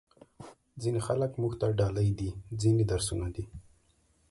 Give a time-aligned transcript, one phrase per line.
[0.81, 2.29] ځینې خلک موږ ته ډالۍ دي،
[2.61, 3.43] ځینې درسونه دي.